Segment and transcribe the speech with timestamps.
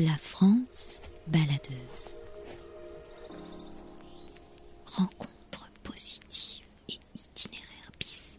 [0.00, 2.14] La France baladeuse.
[4.86, 8.38] Rencontre positive et itinéraire bis.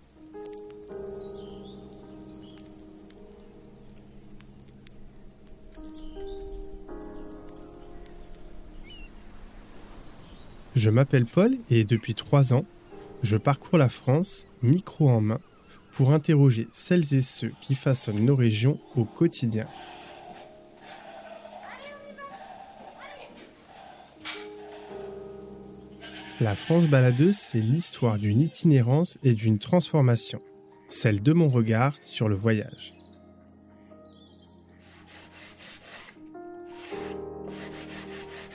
[10.77, 12.63] Je m'appelle Paul et depuis trois ans,
[13.21, 15.41] je parcours la France, micro en main,
[15.91, 19.67] pour interroger celles et ceux qui façonnent nos régions au quotidien.
[26.41, 30.41] La France baladeuse, c'est l'histoire d'une itinérance et d'une transformation,
[30.87, 32.93] celle de mon regard sur le voyage.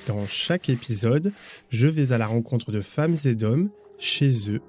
[0.06, 1.34] Dans chaque épisode,
[1.68, 4.62] je vais à la rencontre de femmes et d'hommes, chez eux,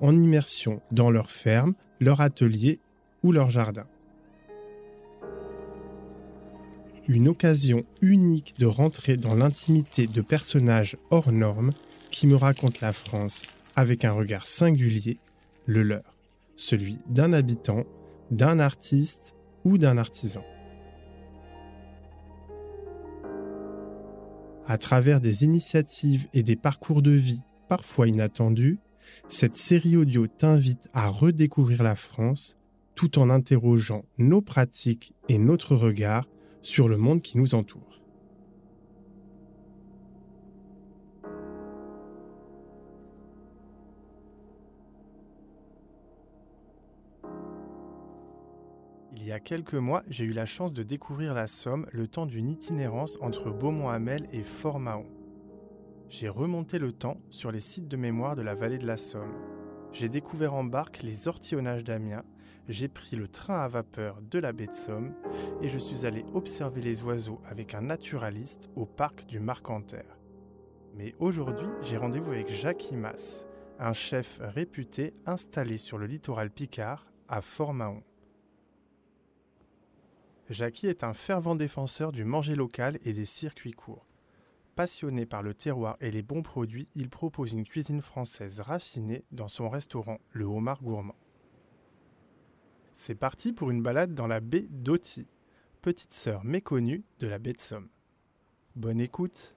[0.00, 2.80] en immersion dans leur ferme, leur atelier
[3.22, 3.86] ou leur jardin.
[7.06, 11.72] Une occasion unique de rentrer dans l'intimité de personnages hors normes
[12.12, 13.42] qui me racontent la France
[13.74, 15.18] avec un regard singulier,
[15.66, 16.14] le leur,
[16.54, 17.84] celui d'un habitant,
[18.30, 20.44] d'un artiste ou d'un artisan.
[24.66, 28.78] À travers des initiatives et des parcours de vie parfois inattendus,
[29.28, 32.56] cette série audio t'invite à redécouvrir la France
[32.94, 36.28] tout en interrogeant nos pratiques et notre regard
[36.60, 37.91] sur le monde qui nous entoure.
[49.22, 52.26] Il y a quelques mois, j'ai eu la chance de découvrir la Somme le temps
[52.26, 55.06] d'une itinérance entre Beaumont-Hamel et Fort-Mahon.
[56.08, 59.32] J'ai remonté le temps sur les sites de mémoire de la vallée de la Somme.
[59.92, 62.24] J'ai découvert en barque les ortillonnages d'Amiens,
[62.68, 65.14] j'ai pris le train à vapeur de la baie de Somme
[65.60, 70.18] et je suis allé observer les oiseaux avec un naturaliste au parc du Marcanterre.
[70.96, 73.44] Mais aujourd'hui, j'ai rendez-vous avec Jacques Imas,
[73.78, 78.02] un chef réputé installé sur le littoral picard à Fort-Mahon.
[80.52, 84.06] Jackie est un fervent défenseur du manger local et des circuits courts.
[84.76, 89.48] Passionné par le terroir et les bons produits, il propose une cuisine française raffinée dans
[89.48, 91.16] son restaurant Le Homard Gourmand.
[92.92, 95.26] C'est parti pour une balade dans la baie d'Oti,
[95.80, 97.88] petite sœur méconnue de la baie de Somme.
[98.76, 99.54] Bonne écoute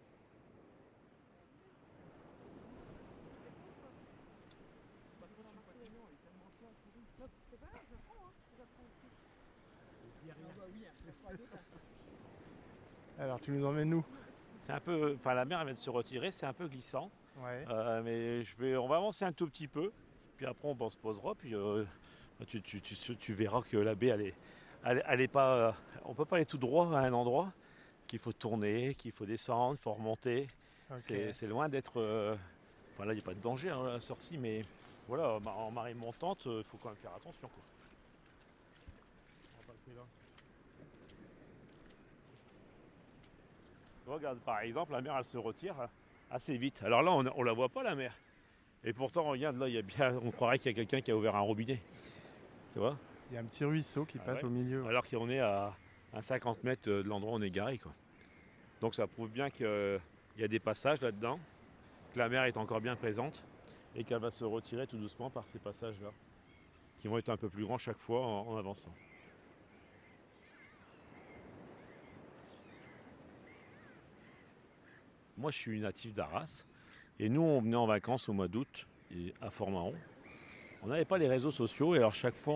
[13.25, 14.05] Alors tu nous emmènes nous
[14.59, 17.09] C'est un peu, enfin la mer elle vient de se retirer, c'est un peu glissant,
[17.43, 17.65] Ouais.
[17.69, 19.91] Euh, mais je vais, on va avancer un tout petit peu,
[20.37, 21.83] puis après on, se posera, puis euh,
[22.47, 24.33] tu, tu- tu- tu verras que la baie elle est,
[24.85, 25.71] elle, elle est pas, euh,
[26.05, 27.51] on peut pas aller tout droit à un endroit,
[28.07, 30.47] qu'il faut tourner, qu'il faut descendre, il faut remonter.
[30.99, 31.99] C'est c'est loin d'être,
[32.93, 34.61] enfin là il n'y a pas de danger hein, ci mais
[35.07, 37.49] voilà en- en marée montante, il faut quand même faire attention.
[37.49, 37.63] quoi.
[44.05, 45.75] Regarde, par exemple, la mer, elle se retire
[46.29, 46.81] assez vite.
[46.83, 48.13] Alors là, on ne la voit pas, la mer.
[48.83, 51.11] Et pourtant, regarde, là, il y a bien, on croirait qu'il y a quelqu'un qui
[51.11, 51.81] a ouvert un robinet.
[52.73, 52.97] Tu vois?
[53.31, 54.85] Il y a un petit ruisseau qui Ah passe ouais au milieu.
[54.85, 55.73] Alors qu'on est à,
[56.13, 57.79] à 50 mètres de l'endroit où on est garé.
[57.79, 57.93] Quoi.
[58.81, 59.99] Donc ça prouve bien qu'il
[60.37, 61.39] y a des passages là-dedans,
[62.13, 63.43] que la mer est encore bien présente
[63.95, 66.11] et qu'elle va se retirer tout doucement par ces passages-là,
[66.99, 68.93] qui vont être un peu plus grands chaque fois en- en avançant.
[75.45, 76.65] Moi, je suis natif d'Arras.
[77.19, 78.87] Et nous, on venait en vacances au mois d'août
[79.39, 79.93] à Fort-Mahon.
[80.81, 81.93] On n'avait pas les réseaux sociaux.
[81.93, 82.55] Et alors, chaque fois,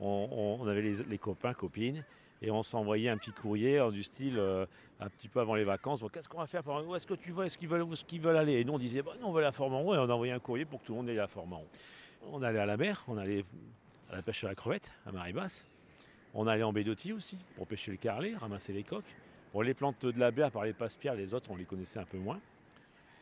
[0.00, 2.04] on, avait les, copains, copines.
[2.42, 4.66] Et on s'envoyait un petit courrier du style, euh,
[4.98, 6.00] un petit peu avant les vacances.
[6.00, 8.54] Bon, Qu'est-ce qu'on va faire Où est-ce que tu vas Est-ce qu'ils veulent, veulent aller?
[8.54, 9.94] Et nous, on disait, bah, nous, on va aller à Fort-Mahon.
[9.94, 11.68] Et on envoyait un courrier pour que tout le monde aille à Fort-Mahon.
[12.32, 13.04] On allait à la mer.
[13.06, 13.44] On allait
[14.10, 15.68] à la pêche à la crevette, à marée basse.
[16.34, 19.14] On allait en baie d'Oti aussi, pour pêcher le carlet, ramasser les coques.
[19.58, 21.98] Bon, les plantes de la baie, à part les passe-pierres, les autres, on les connaissait
[21.98, 22.38] un peu moins.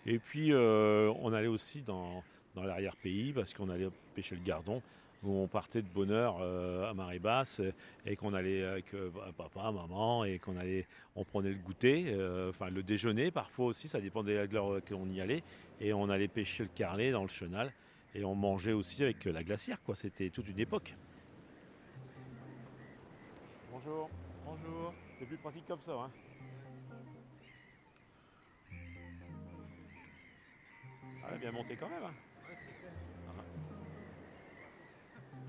[0.05, 2.23] Et puis, euh, on allait aussi dans,
[2.55, 4.83] dans l'arrière-pays, parce qu'on allait pêcher le gardon,
[5.25, 7.62] où on partait de bonne heure euh, à marée basse,
[8.05, 12.09] et qu'on allait avec euh, bah, papa, maman, et qu'on allait, on prenait le goûter,
[12.09, 15.43] euh, enfin le déjeuner parfois aussi, ça dépendait de l'heure à laquelle on y allait,
[15.81, 17.73] et on allait pêcher le carlet dans le chenal,
[18.15, 19.97] et on mangeait aussi avec la glacière, quoi.
[19.97, 20.97] C'était toute une époque.
[23.73, 24.11] Bonjour.
[24.44, 24.93] Bonjour.
[25.19, 26.11] C'est plus pratique comme ça, hein
[31.28, 32.14] Ah, bien monté quand même, hein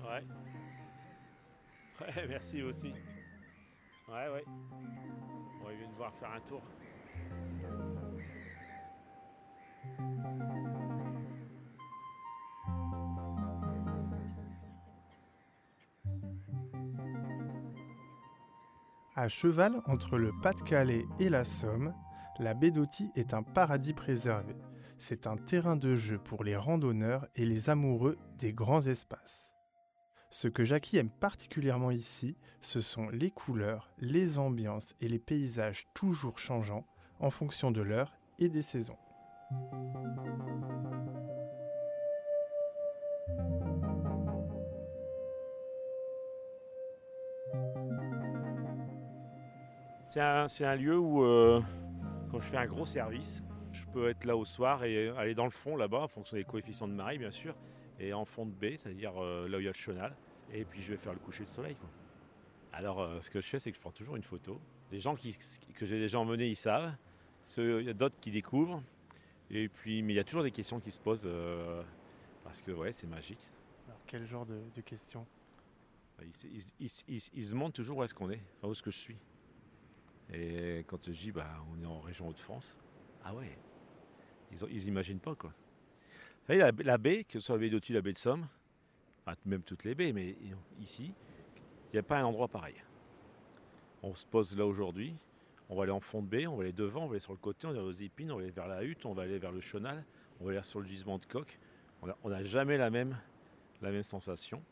[0.04, 0.24] Ouais.
[2.00, 2.92] Ouais, merci aussi.
[4.08, 4.44] Ouais, ouais.
[5.64, 6.62] On vient de voir faire un tour.
[19.14, 21.92] À cheval entre le Pas-de-Calais et la Somme,
[22.38, 24.54] la baie d'Auty est un paradis préservé.
[25.00, 29.48] C'est un terrain de jeu pour les randonneurs et les amoureux des grands espaces.
[30.30, 35.86] Ce que Jackie aime particulièrement ici, ce sont les couleurs, les ambiances et les paysages
[35.94, 36.84] toujours changeants
[37.20, 38.98] en fonction de l'heure et des saisons.
[50.06, 51.60] C'est un, lieu où, euh,
[52.30, 53.42] quand je fais un gros service,
[53.78, 56.44] je peux être là au soir et aller dans le fond là-bas, en fonction des
[56.44, 57.54] coefficients de marée bien sûr,
[57.98, 60.14] et en fond de baie, c'est-à-dire euh, là où il y a le chenal,
[60.52, 61.74] et puis je vais faire le coucher de soleil.
[61.76, 61.88] quoi.
[62.72, 64.60] Alors euh, ce que je fais, c'est que je prends toujours une photo.
[64.92, 65.36] Les gens qui,
[65.74, 66.92] que j'ai déjà emmenés, ils savent.
[67.44, 68.82] Ceux- Il y a d'autres qui découvrent.
[69.50, 71.82] Et puis, mais il y a toujours des questions qui se posent euh,
[72.44, 73.40] parce que ouais, c'est magique.
[73.86, 75.26] Alors quel genre de, de questions?
[76.20, 76.90] Ils-
[77.34, 79.16] ils se demandent toujours où est-ce qu'on est, enfin où est-ce que je suis.
[80.32, 82.76] Et quand je dis bah on est en région Hauts-de-France,
[83.24, 83.56] ah ouais,
[84.52, 85.50] ils, ont- ils imaginent pas quoi.
[85.50, 88.46] Vous savez, la, baie, que ce soit la baie d'Auty, la baie de Somme,
[89.44, 90.34] même toutes les baies, mais
[90.80, 91.12] ici,
[91.92, 92.76] il n'y a pas un endroit pareil.
[94.02, 95.14] On se pose là aujourd'hui,
[95.68, 97.32] on va aller en fond de baie, on va aller devant, on va aller sur
[97.32, 99.24] le côté, on va aller aux épines, on va aller vers la hutte, on va
[99.24, 100.04] aller vers le chenal,
[100.40, 101.58] on va aller sur le gisement de coque.
[102.22, 103.18] On n'a jamais la même,
[103.82, 104.62] la même sensation.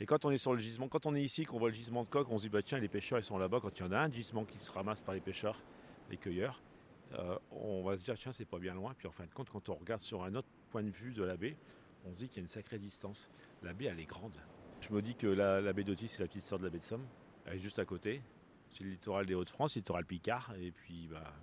[0.00, 2.02] Et quand on est sur le gisement, quand on est ici, qu'on voit le gisement
[2.04, 3.60] de coque, on se dit bah tiens les pêcheurs ils sont là-bas.
[3.60, 5.62] Quand il y en a un gisement qui se ramasse par les pêcheurs,
[6.10, 6.62] les cueilleurs,
[7.12, 8.94] euh, on va se dire tiens c'est pas bien loin.
[8.94, 11.22] Puis en fin de compte, quand on regarde sur un autre point de vue de
[11.22, 11.56] la baie,
[12.04, 13.30] on se dit qu'il y a une sacrée distance.
[13.62, 14.36] La baie elle est grande.
[14.80, 16.84] Je me dis que la, baie d'Autis c'est la petite sœur de la baie de
[16.84, 17.06] Somme.
[17.46, 18.22] Elle est juste à côté.
[18.70, 21.34] C'est le littoral des Hauts-de-France, le littoral Picard, et puis bah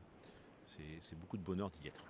[1.00, 2.06] c'est beaucoup de bonheur d'y être.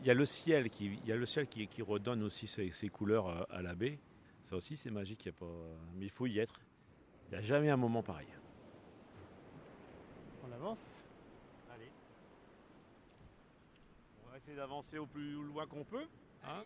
[0.00, 3.98] Il y a le ciel qui, redonne aussi ses, couleurs euh, à la baie.
[4.42, 5.28] Ça aussi, c'est magique.
[5.96, 6.60] Mais il faut y être.
[7.26, 8.28] Il n'y a jamais un moment pareil.
[10.46, 10.78] On avance
[11.70, 11.90] Allez.
[14.24, 16.06] On va essayer d'avancer au plus loin qu'on peut.
[16.42, 16.64] hein.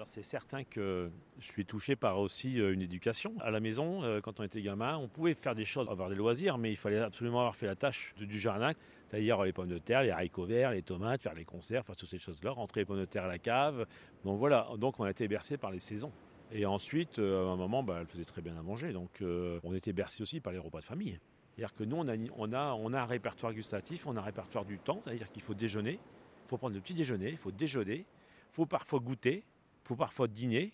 [0.00, 1.10] Alors c'est certain que
[1.40, 3.34] je suis touché par aussi euh, une éducation.
[3.42, 6.14] À la maison, euh, quand on était gamin, on pouvait faire des choses, avoir des
[6.14, 8.72] loisirs, mais il fallait absolument avoir fait la tâche du jardin,
[9.10, 12.08] c'est-à-dire les pommes de terre, les haricots verts, les tomates, faire les conserves, faire toutes
[12.08, 13.86] ces choses-là, rentrer les pommes de terre à la cave.
[14.24, 16.12] Donc voilà, donc on a été bercé par les saisons.
[16.50, 19.60] Et ensuite, euh, à un moment, bah, elle faisait très bien à manger, donc euh,
[19.64, 21.20] on était bercé aussi par les repas de famille.
[21.50, 25.30] C'est-à-dire que nous, on a, un répertoire gustatif, on a un répertoire du temps, c'est-à-dire
[25.30, 25.98] qu'il faut déjeuner,
[26.46, 29.44] il faut prendre le petit déjeuner, il faut déjeuner, il faut parfois goûter,
[29.90, 30.72] faut parfois dîner,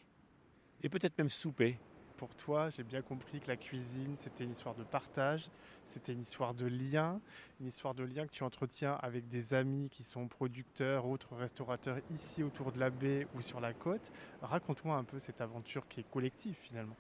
[0.83, 1.79] et peut-être même souper.
[2.19, 5.47] Pour toi, j'ai bien compris que la cuisine, c'était une histoire de partage,
[5.87, 7.19] c'était une histoire de lien,
[7.59, 11.97] une histoire de lien que tu entretiens avec des amis qui sont producteurs, autres restaurateurs
[12.11, 14.13] ici autour de la baie ou sur la côte.
[14.43, 16.97] Raconte-moi un peu cette aventure qui est collective finalement.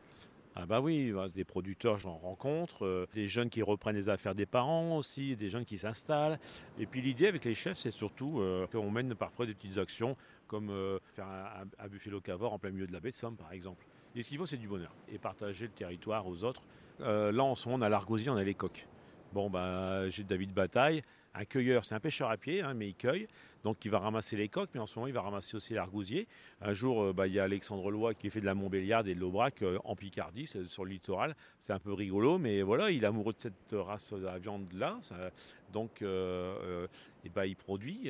[0.59, 4.35] Ah bah oui, bah, des producteurs, j'en rencontre, euh, des jeunes qui reprennent les affaires
[4.35, 6.39] des parents aussi, des jeunes qui s'installent.
[6.79, 10.17] Et puis l'idée avec les chefs, c'est surtout euh, qu'on mène parfois des petites actions
[10.47, 13.53] comme euh, faire un, un- buffet en plein milieu de la baie de Somme, par
[13.53, 13.87] exemple.
[14.15, 16.63] Et ce qu'il faut, c'est du bonheur et partager le territoire aux autres.
[17.01, 18.87] Euh, là, en ce moment, on a l'argousier, on a les coques.
[19.33, 21.03] Bon, bah, j'ai David Bataille,
[21.35, 23.29] un cueilleur, c'est un pêcheur à pied, hein, mais il cueille,
[23.65, 26.27] donc il va ramasser les coques, mais en ce moment, il va ramasser aussi l'argousier.
[26.63, 29.15] Un jour, euh, bah, il y a Alexandre Loy qui fait de la Montbéliarde et
[29.15, 31.37] de l'Aubrac en Picardie, sur le littoral.
[31.61, 34.97] C'est un peu rigolo, mais voilà, il est amoureux de cette race à viande-là.
[35.03, 35.31] ça-
[35.73, 38.09] donc, et bah, il produit,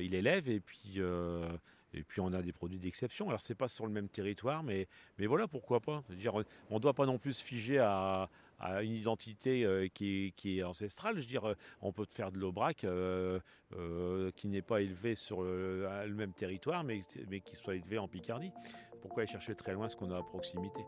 [0.00, 1.48] il élève, et puis, euh,
[1.94, 3.28] et puis on a des produits d'exception.
[3.28, 6.02] Alors, c'est pas sur le même territoire, mais, mais voilà, pourquoi pas.
[6.70, 8.28] On ne doit pas non plus se figer à,
[8.82, 11.20] une identité euh, qui, est, ancestrale.
[11.20, 13.40] Je euh, on peut faire de l'Aubrac euh,
[13.76, 17.98] euh, qui n'est pas élevé sur le, le même territoire, mais, mais qui soit élevé
[17.98, 18.52] en Picardie.
[19.00, 20.80] Pourquoi aller chercher très loin ce qu'on a à proximité?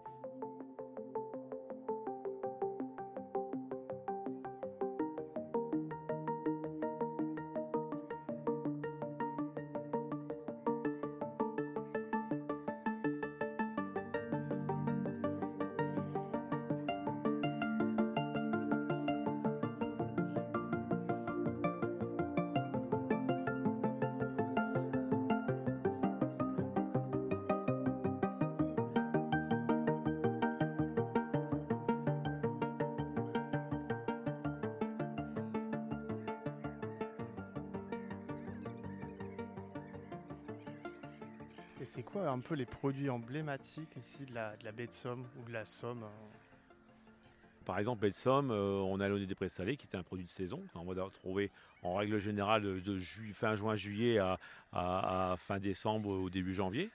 [41.86, 45.52] C'est quoi un peu les produits emblématiques ici de la, baie de Somme ou de
[45.52, 46.28] la Somme hein
[47.64, 50.02] Par exemple, baie de Somme, euh, on a l'eau des prés salés qui était un
[50.02, 50.62] produit de saison.
[50.74, 51.50] On va retrouver
[51.82, 52.98] en règle générale de
[53.34, 54.18] fin juin, juillet
[54.72, 56.90] à, fin décembre au début janvier.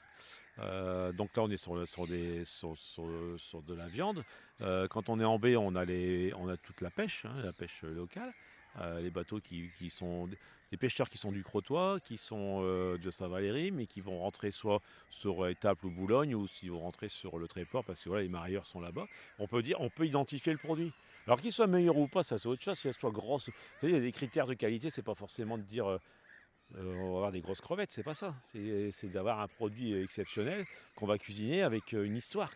[0.60, 4.24] Euh, donc là, on est sur, de la viande.
[4.62, 7.42] Euh, quand on est en baie, on a, les, on a toute la pêche, hein,
[7.44, 8.34] la pêche locale.
[8.80, 10.28] Euh, les bateaux qui, sont
[10.72, 14.52] des pêcheurs qui sont du Crotoy, qui sont euh, de Saint-Valéry, mais qui vont rentrer
[14.52, 18.24] soit sur Étaples ou Boulogne, ou s'ils vont rentrer sur le Tréport, parce que voilà,
[18.24, 19.08] les marieurs sont là-bas.
[19.40, 20.94] On peut dire, on peut identifier le produit.
[21.28, 22.78] Alors qu'il soit meilleur ou pas, ça c'est autre chose.
[22.78, 24.90] Si elle soit grosse, vous savez, il y a des critères de qualité.
[24.90, 25.98] C'est pas forcément de dire euh,
[26.78, 28.36] euh, on va avoir des grosses crevettes, c'est pas ça.
[28.44, 32.52] C'est d'avoir un produit exceptionnel qu'on va cuisiner avec euh, une histoire.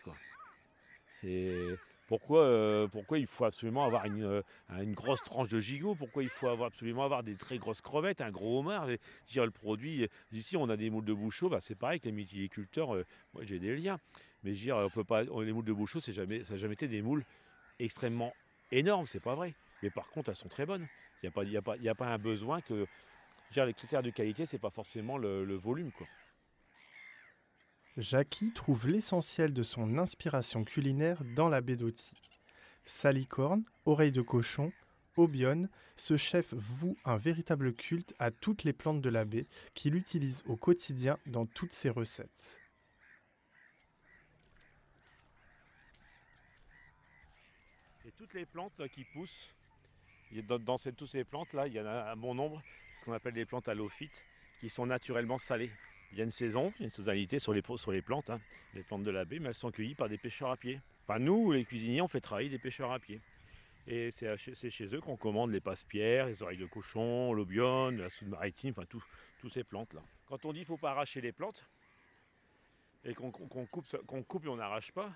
[1.20, 5.94] C'est pourquoi, euh, pourquoi il faut absolument avoir une, euh, une grosse tranche de gigot?
[5.94, 8.86] Pourquoi il faut absolument avoir des très grosses crevettes, un gros homard?
[8.86, 12.94] Le produit, ici on a des moules de bouchot, bah, c'est pareil que les multiculteurs,
[12.94, 13.98] euh, moi j'ai des liens.
[14.42, 17.24] Mais on peut pas, les moules de bouchot, ça n'a jamais été des moules
[17.78, 18.32] extrêmement
[18.70, 19.54] énormes, c'est pas vrai.
[19.82, 20.86] Mais par contre, elles sont très bonnes.
[21.22, 22.86] Il n'y a, pas- un besoin que.
[23.56, 25.90] les critères de qualité, c'est pas forcément le, volume.
[27.96, 32.14] Jackie trouve l'essentiel de son inspiration culinaire dans la baie d'Oti.
[32.84, 34.72] Salicorne, oreille de cochon,
[35.16, 39.94] Obion, ce chef voue un véritable culte à toutes les plantes de la baie qu'il
[39.94, 42.58] utilise au quotidien dans toutes ses recettes.
[48.04, 49.54] Et toutes les plantes là, qui poussent,
[50.32, 52.60] dans, ces- toutes ces plantes-là, il y en a un bon nombre,
[52.98, 54.24] ce qu'on appelle des plantes halophytes,
[54.58, 55.70] qui sont naturellement salées.
[56.12, 58.30] Il y a une saison, il y a une saisonnalité sur les, sur les plantes,
[58.30, 58.40] hein,
[58.74, 60.80] les plantes de la baie, mais elles sont cueillies par des pêcheurs à pied.
[61.06, 63.20] Enfin, nous, les cuisiniers, on fait travailler des pêcheurs à pied.
[63.86, 64.36] Et c'est
[64.70, 68.86] chez- eux qu'on commande les passe-pierres, les oreilles de cochon, l'obione, la soude maritime, enfin,
[68.86, 69.04] tout-
[69.40, 70.00] toutes ces plantes-là.
[70.26, 71.66] Quand on dit qu'il ne faut pas arracher les plantes,
[73.04, 75.12] et qu'on coupe, qu'on coupe et on n'arrache pas,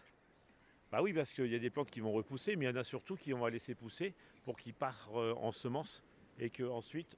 [0.92, 2.76] bah oui, parce qu'il y a des plantes qui vont repousser, mais il y en
[2.76, 4.14] a surtout qui on va laisser pousser
[4.44, 6.02] pour qu'ils partent euh, en semences
[6.38, 7.16] et que ensuite,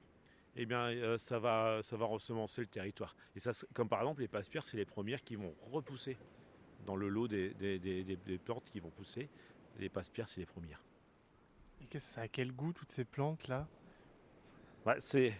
[0.55, 3.15] eh bien, euh, ça va, ça va ressemencer le territoire.
[3.35, 6.17] Et ça, comme par exemple les passe-pierres, c'est les premières qui vont repousser
[6.85, 9.29] dans le lot des, des- des- des- des plantes qui vont pousser.
[9.79, 10.83] Les passe-pierres, c'est les premières.
[11.81, 13.67] Et qu'est-ce ça a quel goût toutes ces plantes là
[14.85, 15.33] Ouais, c'est,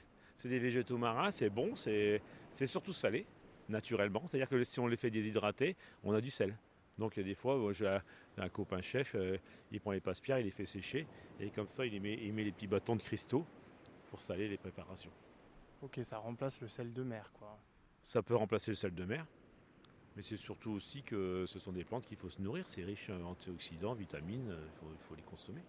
[0.46, 2.22] des végétaux marins, c'est bon, c'est,
[2.66, 3.26] surtout salé,
[3.70, 4.26] naturellement.
[4.28, 6.58] C'est-à-dire que si on les fait déshydrater, on a du sel.
[6.98, 8.02] Donc il y a des fois, moi, j'ai un,
[8.38, 9.38] un copain chef, euh,
[9.72, 11.08] il prend les passe-pierres, il les fait sécher,
[11.40, 13.46] et comme ça, il, met, il met les petits bâtons de cristaux
[14.12, 15.10] pour saler les préparations.
[15.82, 17.58] Ok, ça remplace le sel de mer quoi.
[18.04, 19.26] Ça peut remplacer le sel de mer,
[20.16, 22.68] mais c'est surtout aussi que ce sont des plantes qu'il faut se nourrir.
[22.68, 25.62] C'est riche en antioxydants, vitamines, euh, il faut, les consommer.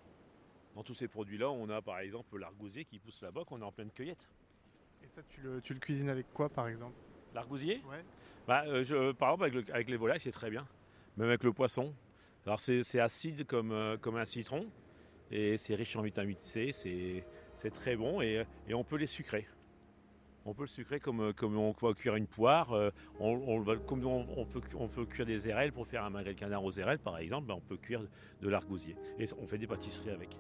[0.75, 3.73] Dans tous ces produits-là, on a par exemple l'argousier qui pousse là-bas, qu'on est en
[3.73, 4.29] pleine cueillette.
[5.05, 6.97] Et ça tu le, tu le cuisines avec quoi par exemple?
[7.35, 7.81] L'argousier?
[7.89, 8.05] Ouais.
[8.47, 10.67] Bah, euh, je- par exemple, avec, le- avec les volailles, c'est très bien.
[11.17, 11.95] Même avec le poisson.
[12.45, 14.67] Alors, c'est c'est acide comme, euh, comme un citron.
[15.31, 16.73] Et c'est riche en vitamine C.
[16.73, 17.25] C'est
[17.63, 18.21] c'est très bon.
[18.21, 19.47] Et, on peut les sucrer.
[20.45, 22.73] On peut le sucrer comme, euh, on va cuire une poire.
[22.73, 22.91] euh,
[23.21, 26.73] on, comme on, peut, on cuire des érelles pour faire un magret de canard aux
[26.73, 27.47] érelles, par exemple.
[27.47, 28.03] bah, on peut cuire
[28.41, 28.97] de l'argousier.
[29.21, 30.37] Et on fait des pâtisseries avec.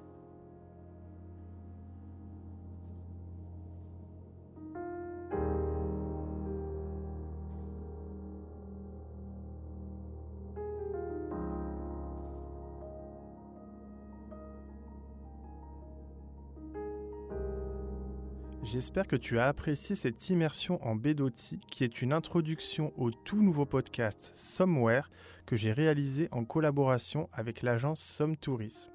[18.73, 23.43] J'espère que tu as apprécié cette immersion en Bédoti, qui est une introduction au tout
[23.43, 25.11] nouveau podcast Somewhere
[25.45, 28.91] que j'ai réalisé en collaboration avec l'agence Somme Tourisme.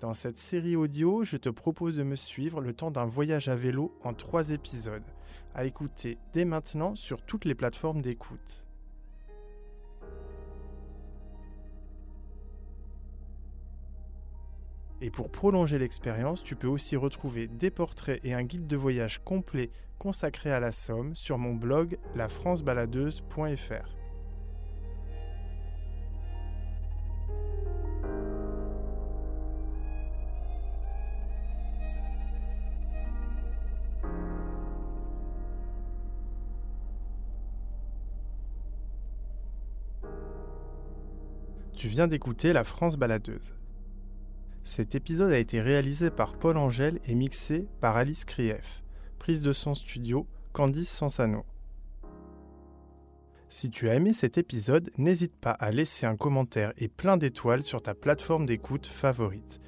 [0.00, 3.56] Dans cette série audio, je te propose de me suivre le temps d'un voyage à
[3.56, 5.04] vélo en trois épisodes,
[5.54, 8.63] à écouter dès maintenant sur toutes les plateformes d'écoute.
[15.00, 19.22] Et pour prolonger l'expérience, tu peux aussi retrouver des portraits et un guide de voyage
[19.22, 23.96] complet consacré à la Somme sur mon blog lafrancebaladeuse.fr.
[41.76, 43.52] Tu viens d'écouter La France baladeuse.
[44.64, 48.82] Cet épisode a été réalisé par Paul Angèle et mixé par Alice Krief.
[49.18, 51.44] Prise de son studio, Candice Sansano.
[53.50, 57.62] Si tu as aimé cet épisode, n'hésite pas à laisser un commentaire et plein d'étoiles
[57.62, 59.60] sur ta plateforme d'écoute favorite.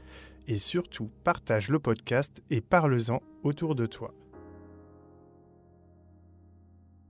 [0.48, 4.14] Et surtout, partage le podcast et parle-en autour de toi.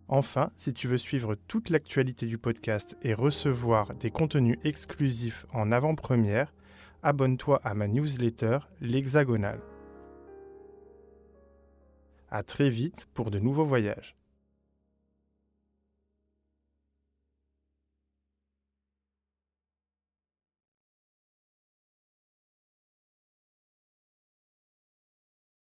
[0.08, 5.70] Enfin, si tu veux suivre toute l'actualité du podcast et recevoir des contenus exclusifs en
[5.70, 6.52] avant-première,
[7.06, 9.60] abonne-toi à ma newsletter L'Hexagonal.
[12.28, 14.16] À très vite pour de nouveaux voyages.